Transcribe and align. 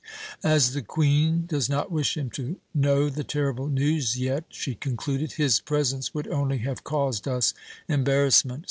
"As 0.41 0.73
the 0.73 0.81
Queen 0.81 1.45
does 1.45 1.69
not 1.69 1.91
wish 1.91 2.17
him 2.17 2.31
to 2.31 2.55
know 2.73 3.07
the 3.07 3.23
terrible 3.23 3.67
news 3.67 4.17
yet," 4.17 4.45
she 4.49 4.73
concluded, 4.73 5.33
"his 5.33 5.59
presence 5.59 6.11
would 6.11 6.27
only 6.29 6.57
have 6.57 6.83
caused 6.83 7.27
us 7.27 7.53
embarrassment. 7.87 8.59